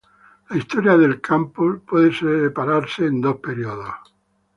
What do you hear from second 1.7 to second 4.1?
puede ser separada en dos períodos.